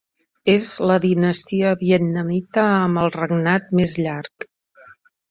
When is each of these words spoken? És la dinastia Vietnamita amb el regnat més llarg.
És 0.51 0.63
la 0.91 0.93
dinastia 1.01 1.73
Vietnamita 1.81 2.63
amb 2.77 3.01
el 3.01 3.11
regnat 3.17 3.69
més 3.81 3.93
llarg. 4.07 4.47